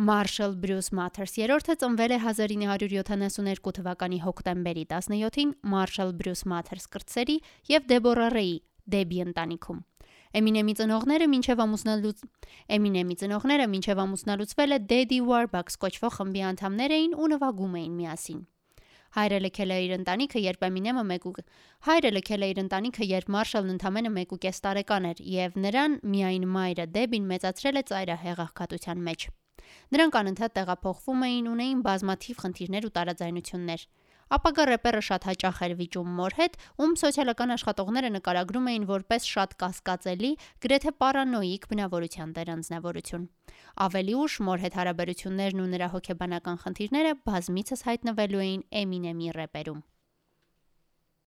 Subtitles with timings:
[0.00, 7.34] Marshall Bruce Mathers երրորդը ծնվել է 1972 թվականի հոկտեմբերի 17-ին Marshall Bruce Mathers կրտսերի
[7.68, 8.54] եւ Deborah Ray
[8.94, 9.82] Debbie ընտանիքում։
[10.40, 12.22] Էմինեմի ծնողները մինչև ամուսնալուց
[12.78, 18.40] Էմինեմի ծնողները մինչև ամուսնալուծվելը Daddy Warbucks կոչվող խմբի անդամներ էին ու նվագում էին միասին։
[19.20, 21.44] Հայրը լքել է իր ընտանիքը, երբ Էմինեմը 1
[21.90, 26.88] Հայրը լքել է իր ընտանիքը, երբ Մարշալն ընդամենը 1.5 տարեկան էր, եւ նրան միայն մայրը
[26.94, 29.30] Դեբին մեծացրել է ծայրահեղ աղքատության մեջ։
[29.94, 33.84] Նրանք անընդհատ տեղափոխվում էին, ունեին բազմաթիվ խնդիրներ ու տարաձայնություններ։
[34.30, 39.56] Ապագա ռեպերը շատ հաճախ էր վիճում մոր հետ, ում սոցիալական աշխատողները նկարագրում էին որպես շատ
[39.62, 40.30] կասկածելի,
[40.62, 43.28] գրեթե պարանոիկ բնավորության դերանձնավորություն։
[43.90, 49.82] Ավելի ուշ մոր հետ հարաբերություններն ու նրա հոգեբանական խնդիրները բազմիցս հայտնվելու էին Էմինեմի ռեպերում։